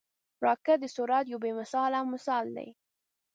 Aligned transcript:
راکټ 0.45 0.77
د 0.81 0.85
سرعت 0.95 1.25
یو 1.31 1.39
بې 1.43 1.51
مثاله 1.59 1.99
مثال 2.13 2.45
دی 2.57 2.69